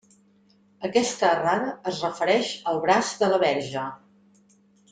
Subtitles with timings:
[0.89, 3.89] Aquesta errada es refereix al braç de la Verge.